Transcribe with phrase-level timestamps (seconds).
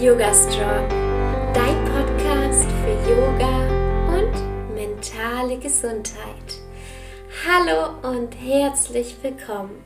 [0.00, 0.88] Yoga Strong,
[1.52, 3.68] dein Podcast für Yoga
[4.08, 6.56] und mentale Gesundheit.
[7.46, 9.84] Hallo und herzlich willkommen.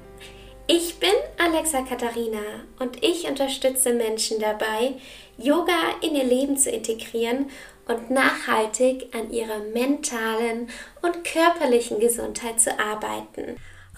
[0.69, 4.95] Ich bin Alexa Katharina und ich unterstütze Menschen dabei,
[5.37, 7.47] Yoga in ihr Leben zu integrieren
[7.89, 10.69] und nachhaltig an ihrer mentalen
[11.03, 13.57] und körperlichen Gesundheit zu arbeiten.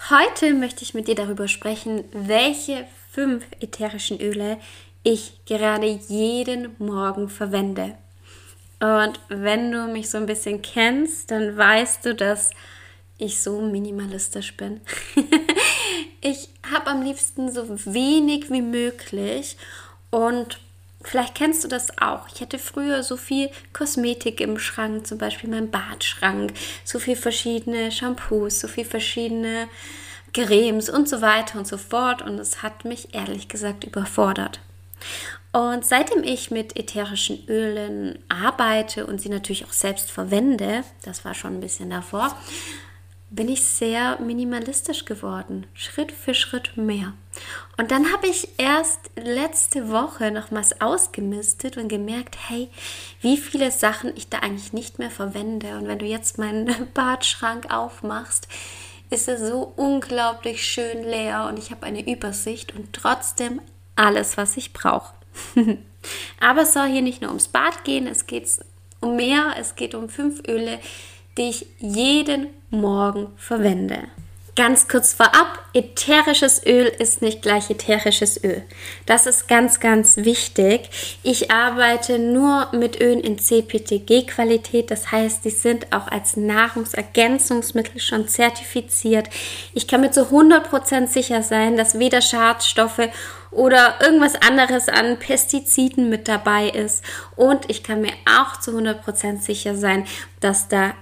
[0.09, 4.59] Heute möchte ich mit dir darüber sprechen, welche fünf ätherischen Öle
[5.07, 7.97] ich gerade jeden Morgen verwende.
[8.81, 12.51] Und wenn du mich so ein bisschen kennst, dann weißt du, dass
[13.17, 14.81] ich so minimalistisch bin.
[16.21, 19.57] ich habe am liebsten so wenig wie möglich
[20.11, 20.59] und
[21.03, 22.27] vielleicht kennst du das auch.
[22.35, 26.53] Ich hatte früher so viel Kosmetik im Schrank, zum Beispiel mein Badschrank,
[26.85, 29.69] so viel verschiedene Shampoos, so viel verschiedene
[30.35, 34.59] Cremes und so weiter und so fort und es hat mich ehrlich gesagt überfordert.
[35.53, 41.35] Und seitdem ich mit ätherischen Ölen arbeite und sie natürlich auch selbst verwende, das war
[41.35, 42.37] schon ein bisschen davor,
[43.31, 47.15] bin ich sehr minimalistisch geworden, Schritt für Schritt mehr.
[47.77, 52.71] Und dann habe ich erst letzte Woche nochmals ausgemistet und gemerkt, hey,
[53.21, 55.77] wie viele Sachen ich da eigentlich nicht mehr verwende.
[55.77, 58.47] Und wenn du jetzt meinen Badschrank aufmachst,
[59.11, 63.61] ist er so unglaublich schön leer und ich habe eine Übersicht und trotzdem
[63.97, 65.15] alles, was ich brauche.
[66.41, 68.49] Aber es soll hier nicht nur ums Bad gehen, es geht
[69.01, 70.79] um mehr, es geht um fünf Öle,
[71.37, 74.05] die ich jeden Morgen verwende.
[74.57, 78.63] Ganz kurz vorab, ätherisches Öl ist nicht gleich ätherisches Öl.
[79.05, 80.89] Das ist ganz, ganz wichtig.
[81.23, 84.91] Ich arbeite nur mit Ölen in CPTG-Qualität.
[84.91, 89.29] Das heißt, die sind auch als Nahrungsergänzungsmittel schon zertifiziert.
[89.75, 93.11] Ich kann mir zu 100% sicher sein, dass weder Schadstoffe
[93.51, 97.05] oder irgendwas anderes an Pestiziden mit dabei ist.
[97.37, 100.07] Und ich kann mir auch zu 100% sicher sein,
[100.41, 100.95] dass da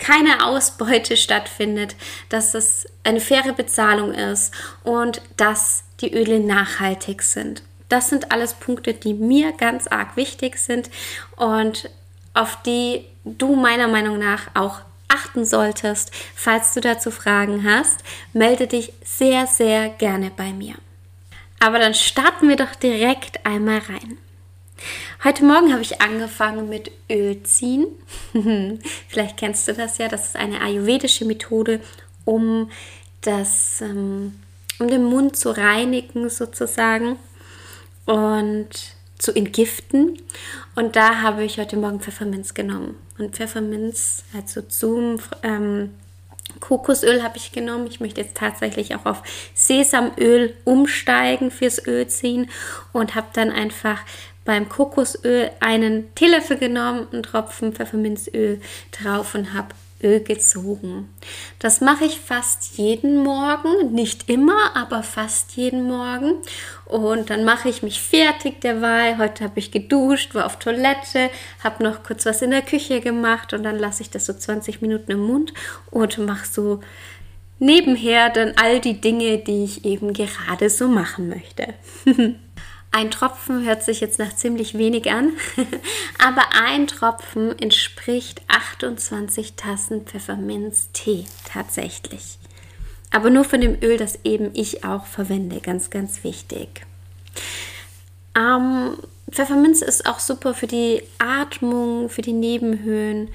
[0.00, 1.94] keine Ausbeute stattfindet,
[2.28, 4.52] dass es eine faire Bezahlung ist
[4.82, 7.62] und dass die Öle nachhaltig sind.
[7.88, 10.90] Das sind alles Punkte, die mir ganz arg wichtig sind
[11.36, 11.90] und
[12.34, 16.12] auf die du meiner Meinung nach auch achten solltest.
[16.34, 18.02] Falls du dazu Fragen hast,
[18.32, 20.74] melde dich sehr, sehr gerne bei mir.
[21.58, 24.18] Aber dann starten wir doch direkt einmal rein.
[25.24, 27.86] Heute Morgen habe ich angefangen mit Öl ziehen.
[29.08, 30.08] Vielleicht kennst du das ja.
[30.08, 31.80] Das ist eine ayurvedische Methode,
[32.24, 32.70] um
[33.20, 34.40] das, ähm,
[34.78, 37.16] um den Mund zu reinigen sozusagen
[38.06, 38.68] und
[39.18, 40.20] zu entgiften.
[40.74, 42.96] Und da habe ich heute Morgen Pfefferminz genommen.
[43.18, 45.90] Und Pfefferminz, also zum ähm,
[46.58, 47.86] Kokosöl habe ich genommen.
[47.86, 49.22] Ich möchte jetzt tatsächlich auch auf
[49.54, 52.50] Sesamöl umsteigen fürs Ölziehen
[52.92, 54.00] und habe dann einfach
[54.44, 58.60] beim Kokosöl einen Teelöffel genommen, einen Tropfen Pfefferminzöl
[58.92, 61.08] drauf und habe Öl gezogen.
[61.58, 66.36] Das mache ich fast jeden Morgen, nicht immer, aber fast jeden Morgen.
[66.86, 69.18] Und dann mache ich mich fertig derweil.
[69.18, 71.30] Heute habe ich geduscht, war auf Toilette,
[71.62, 74.80] habe noch kurz was in der Küche gemacht und dann lasse ich das so 20
[74.80, 75.52] Minuten im Mund
[75.90, 76.80] und mache so
[77.58, 81.74] nebenher dann all die Dinge, die ich eben gerade so machen möchte.
[82.92, 85.32] Ein Tropfen hört sich jetzt nach ziemlich wenig an,
[86.18, 92.38] aber ein Tropfen entspricht 28 Tassen Pfefferminztee tatsächlich.
[93.12, 96.86] Aber nur von dem Öl, das eben ich auch verwende, ganz, ganz wichtig.
[98.36, 98.96] Ähm,
[99.30, 103.30] Pfefferminz ist auch super für die Atmung, für die Nebenhöhlen,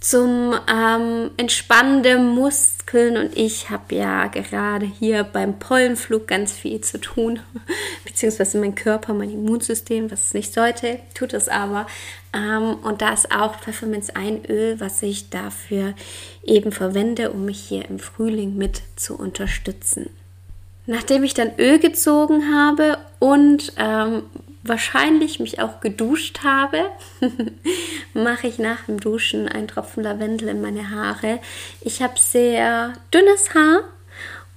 [0.00, 6.80] zum ähm, Entspannen der Muskeln und ich habe ja gerade hier beim Pollenflug ganz viel
[6.82, 7.40] zu tun,
[8.04, 11.86] beziehungsweise mein Körper, mein Immunsystem, was es nicht sollte, tut es aber.
[12.32, 15.94] Ähm, und da ist auch Pfefferminz ein Öl, was ich dafür
[16.44, 20.10] eben verwende, um mich hier im Frühling mit zu unterstützen.
[20.86, 24.22] Nachdem ich dann Öl gezogen habe und ähm,
[24.68, 26.84] wahrscheinlich mich auch geduscht habe,
[28.14, 31.40] mache ich nach dem Duschen einen Tropfen Lavendel in meine Haare.
[31.80, 33.80] Ich habe sehr dünnes Haar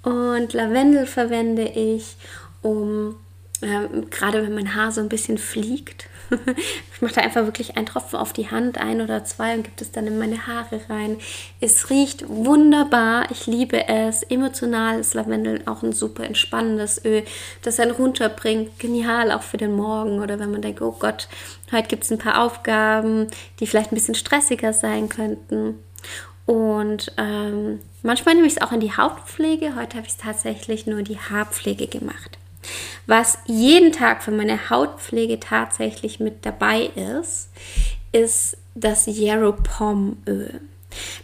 [0.04, 2.16] und Lavendel verwende ich,
[2.62, 3.16] um
[3.62, 6.08] ähm, gerade wenn mein Haar so ein bisschen fliegt.
[6.94, 9.82] ich mache da einfach wirklich einen Tropfen auf die Hand, ein oder zwei und gibt
[9.82, 11.18] es dann in meine Haare rein.
[11.60, 13.30] Es riecht wunderbar.
[13.32, 14.24] Ich liebe es.
[14.24, 17.24] Emotional ist Lavendel auch ein super entspannendes Öl,
[17.64, 18.80] das einen runterbringt.
[18.80, 21.28] Genial auch für den Morgen oder wenn man denkt, oh Gott,
[21.72, 23.28] heute gibt es ein paar Aufgaben,
[23.60, 25.80] die vielleicht ein bisschen stressiger sein könnten.
[26.46, 29.76] Und ähm, manchmal nehme ich es auch in die Hautpflege.
[29.76, 32.38] Heute habe ich es tatsächlich nur in die Haarpflege gemacht.
[33.08, 37.50] Was jeden Tag für meine Hautpflege tatsächlich mit dabei ist,
[38.12, 40.62] ist das Yarrow Pom Öl.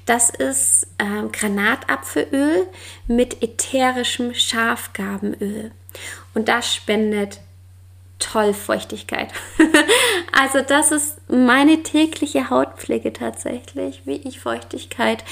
[0.05, 2.67] Das ist äh, Granatapfelöl
[3.07, 5.71] mit ätherischem Schafgarbenöl.
[6.33, 7.41] Und das spendet
[8.19, 9.29] toll Feuchtigkeit.
[10.31, 15.23] also das ist meine tägliche Hautpflege tatsächlich, wie ich Feuchtigkeit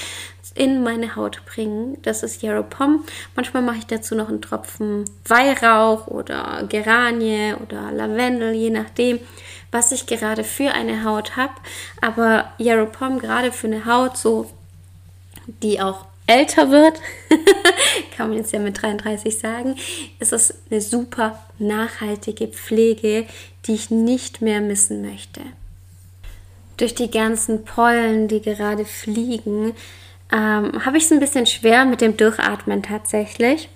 [0.54, 1.98] in meine Haut bringe.
[2.02, 3.04] Das ist Yarrow Pom.
[3.34, 9.20] Manchmal mache ich dazu noch einen Tropfen Weihrauch oder Geranie oder Lavendel, je nachdem,
[9.70, 11.52] was ich gerade für eine Haut habe.
[12.00, 14.50] Aber Yarrow Pom gerade für eine Haut so,
[15.62, 17.00] die auch älter wird,
[18.26, 19.76] kann man jetzt ja mit 33 sagen,
[20.18, 23.24] ist es eine super nachhaltige Pflege,
[23.66, 25.42] die ich nicht mehr missen möchte.
[26.76, 29.74] Durch die ganzen Pollen, die gerade fliegen,
[30.32, 33.68] ähm, habe ich es ein bisschen schwer mit dem Durchatmen tatsächlich.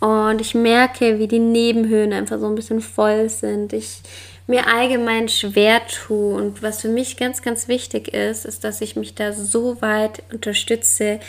[0.00, 3.72] Und ich merke, wie die Nebenhöhlen einfach so ein bisschen voll sind.
[3.72, 4.02] Ich
[4.46, 6.34] mir allgemein schwer tue.
[6.34, 10.22] Und was für mich ganz, ganz wichtig ist, ist, dass ich mich da so weit
[10.30, 11.20] unterstütze,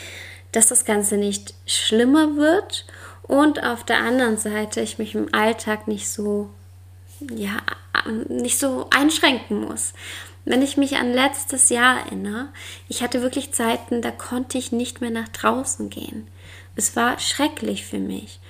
[0.52, 2.86] dass das Ganze nicht schlimmer wird
[3.22, 6.50] und auf der anderen Seite ich mich im Alltag nicht so,
[7.20, 7.58] ja,
[8.28, 9.92] nicht so einschränken muss.
[10.44, 12.48] Wenn ich mich an letztes Jahr erinnere,
[12.88, 16.26] ich hatte wirklich Zeiten, da konnte ich nicht mehr nach draußen gehen.
[16.76, 18.40] Es war schrecklich für mich.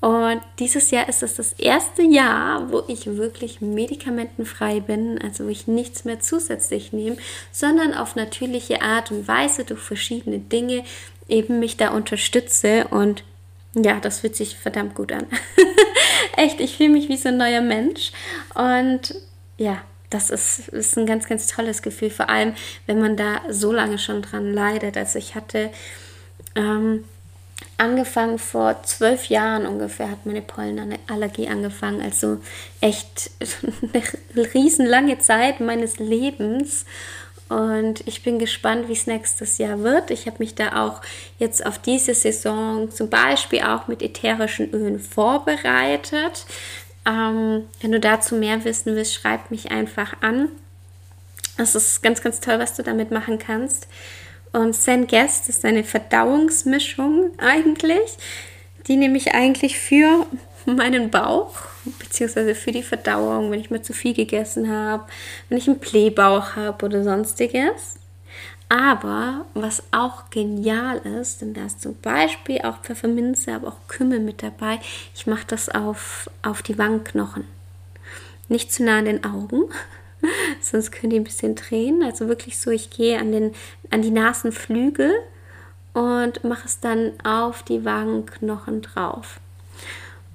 [0.00, 5.48] Und dieses Jahr ist es das erste Jahr, wo ich wirklich medikamentenfrei bin, also wo
[5.48, 7.18] ich nichts mehr zusätzlich nehme,
[7.52, 10.84] sondern auf natürliche Art und Weise durch verschiedene Dinge
[11.30, 13.24] eben mich da unterstütze und
[13.74, 15.26] ja, das fühlt sich verdammt gut an.
[16.36, 18.12] Echt, ich fühle mich wie so ein neuer Mensch
[18.54, 19.14] und
[19.56, 22.54] ja, das ist, ist ein ganz, ganz tolles Gefühl, vor allem
[22.86, 24.96] wenn man da so lange schon dran leidet.
[24.96, 25.70] Also ich hatte
[26.56, 27.04] ähm,
[27.78, 32.02] angefangen vor zwölf Jahren ungefähr, hat meine Pollenallergie angefangen.
[32.02, 32.38] Also
[32.80, 33.30] echt
[33.92, 36.84] eine riesenlange Zeit meines Lebens.
[37.50, 40.12] Und ich bin gespannt, wie es nächstes Jahr wird.
[40.12, 41.00] Ich habe mich da auch
[41.40, 46.46] jetzt auf diese Saison zum Beispiel auch mit ätherischen Ölen vorbereitet.
[47.04, 50.48] Ähm, wenn du dazu mehr wissen willst, schreib mich einfach an.
[51.56, 53.88] Das ist ganz, ganz toll, was du damit machen kannst.
[54.52, 58.16] Und Zen Guest ist eine Verdauungsmischung eigentlich.
[58.86, 60.24] Die nehme ich eigentlich für
[60.76, 61.56] meinen Bauch,
[61.98, 65.04] beziehungsweise für die Verdauung, wenn ich mal zu viel gegessen habe,
[65.48, 67.96] wenn ich einen Blähbauch habe oder sonstiges.
[68.68, 74.20] Aber was auch genial ist, denn da ist zum Beispiel auch Pfefferminze, aber auch Kümmel
[74.20, 74.78] mit dabei.
[75.12, 77.48] Ich mache das auf, auf die Wangenknochen.
[78.48, 79.64] Nicht zu nah an den Augen,
[80.60, 82.04] sonst können die ein bisschen drehen.
[82.04, 83.54] Also wirklich so, ich gehe an, den,
[83.90, 85.14] an die Nasenflügel
[85.92, 89.40] und mache es dann auf die Wangenknochen drauf.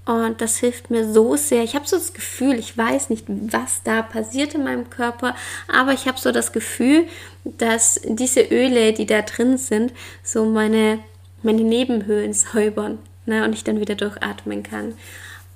[0.06, 1.64] Und das hilft mir so sehr.
[1.64, 5.36] Ich habe so das Gefühl, ich weiß nicht, was da passiert in meinem Körper,
[5.68, 7.08] aber ich habe so das Gefühl,
[7.44, 9.94] dass diese Öle, die da drin sind,
[10.24, 11.00] so meine,
[11.42, 14.94] meine Nebenhöhlen säubern ne, und ich dann wieder durchatmen kann.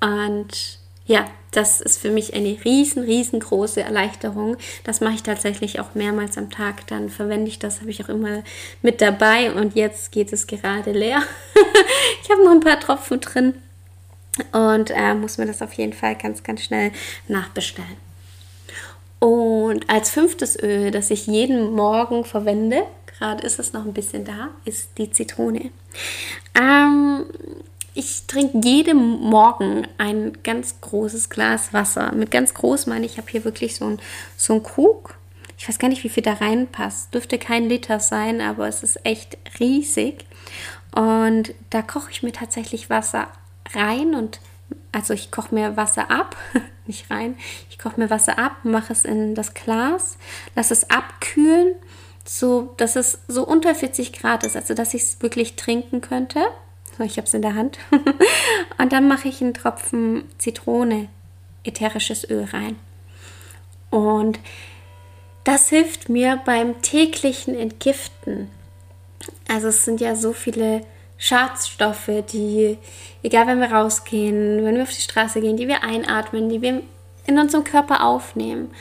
[0.01, 4.57] Und ja, das ist für mich eine riesen, riesengroße Erleichterung.
[4.83, 6.87] Das mache ich tatsächlich auch mehrmals am Tag.
[6.87, 8.43] Dann verwende ich das, habe ich auch immer
[8.81, 11.21] mit dabei und jetzt geht es gerade leer.
[12.23, 13.55] ich habe noch ein paar Tropfen drin
[14.51, 16.91] und äh, muss mir das auf jeden Fall ganz, ganz schnell
[17.27, 17.97] nachbestellen.
[19.19, 22.83] Und als fünftes Öl, das ich jeden Morgen verwende,
[23.17, 25.71] gerade ist es noch ein bisschen da, ist die Zitrone.
[26.55, 27.25] Ähm,
[27.93, 32.13] ich trinke jeden Morgen ein ganz großes Glas Wasser.
[32.13, 33.99] Mit ganz groß meine ich, ich habe hier wirklich so ein,
[34.37, 35.15] so Krug.
[35.57, 37.13] Ich weiß gar nicht, wie viel da reinpasst.
[37.13, 40.25] Dürfte kein Liter sein, aber es ist echt riesig.
[40.95, 43.27] Und da koche ich mir tatsächlich Wasser
[43.73, 44.39] rein und
[44.91, 46.35] also ich koche mir Wasser ab,
[46.85, 47.37] nicht rein.
[47.69, 50.17] Ich koche mir Wasser ab, mache es in das Glas,
[50.55, 51.75] lasse es abkühlen,
[52.25, 56.41] so dass es so unter 40 Grad ist, also dass ich es wirklich trinken könnte.
[56.97, 57.77] So, ich habe es in der Hand.
[58.77, 61.07] und dann mache ich einen Tropfen Zitrone,
[61.63, 62.77] ätherisches Öl rein.
[63.89, 64.39] Und
[65.43, 68.49] das hilft mir beim täglichen Entgiften.
[69.47, 70.85] Also es sind ja so viele
[71.19, 72.77] Schadstoffe, die,
[73.21, 76.81] egal wenn wir rausgehen, wenn wir auf die Straße gehen, die wir einatmen, die wir
[77.27, 78.71] in unserem Körper aufnehmen.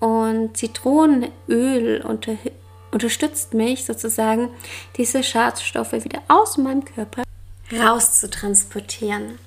[0.00, 2.36] Und Zitronenöl unter,
[2.90, 4.48] unterstützt mich sozusagen,
[4.96, 7.22] diese Schadstoffe wieder aus meinem Körper
[7.78, 9.38] raus zu transportieren.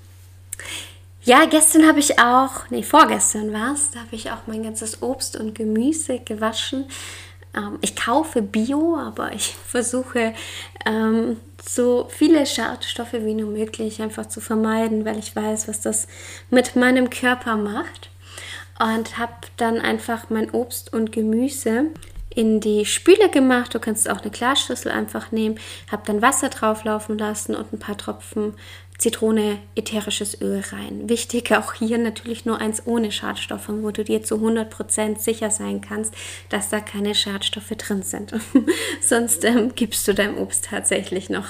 [1.23, 5.01] Ja, gestern habe ich auch, nee, vorgestern war es, da habe ich auch mein ganzes
[5.01, 6.85] Obst und Gemüse gewaschen
[7.55, 10.33] Ähm, ich kaufe Bio, aber ich versuche
[10.85, 16.07] ähm, so viele Schadstoffe wie nur möglich einfach zu vermeiden, weil ich weiß, was das
[16.49, 18.09] mit meinem Körper macht.
[18.77, 21.85] Und habe dann einfach mein Obst und Gemüse
[22.35, 23.73] in die Spüle gemacht.
[23.73, 25.57] Du kannst auch eine Glasschüssel einfach nehmen.
[25.89, 28.53] Habe dann Wasser drauflaufen lassen und ein paar Tropfen
[28.97, 31.09] Zitrone, ätherisches Öl rein.
[31.09, 35.81] Wichtig auch hier natürlich nur eins ohne Schadstoffe, wo du dir zu 100% sicher sein
[35.81, 36.13] kannst,
[36.49, 38.33] dass da keine Schadstoffe drin sind.
[39.01, 41.47] Sonst ähm, gibst du deinem Obst tatsächlich noch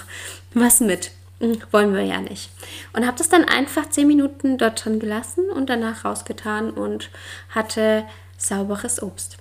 [0.53, 1.11] was mit.
[1.39, 2.49] Hm, wollen wir ja nicht.
[2.93, 7.09] Und habe das dann einfach 10 Minuten dort drin gelassen und danach rausgetan und
[7.49, 8.05] hatte
[8.37, 9.37] sauberes Obst.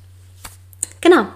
[1.04, 1.26] Genau,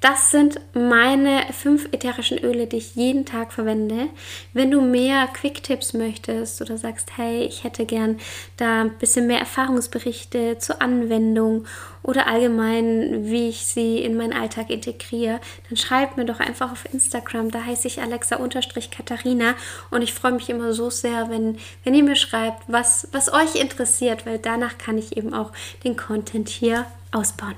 [0.00, 4.08] das sind meine fünf ätherischen Öle, die ich jeden Tag verwende.
[4.54, 8.18] Wenn du mehr Quick-Tipps möchtest oder sagst, hey, ich hätte gern
[8.56, 11.66] da ein bisschen mehr Erfahrungsberichte zur Anwendung
[12.02, 16.86] oder allgemein, wie ich sie in meinen Alltag integriere, dann schreib mir doch einfach auf
[16.90, 17.50] Instagram.
[17.50, 19.54] Da heiße ich Alexa-Katharina
[19.90, 23.56] und ich freue mich immer so sehr, wenn, wenn ihr mir schreibt, was, was euch
[23.56, 25.52] interessiert, weil danach kann ich eben auch
[25.84, 27.56] den Content hier ausbauen.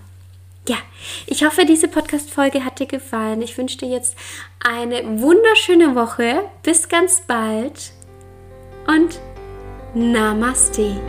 [0.69, 0.77] Ja,
[1.27, 3.43] ich hoffe, diese Podcast-Folge hat dir gefallen.
[3.43, 4.17] Ich wünsche dir jetzt
[4.65, 6.45] eine wunderschöne Woche.
[6.63, 7.93] Bis ganz bald
[8.87, 9.19] und
[9.95, 11.01] Namaste.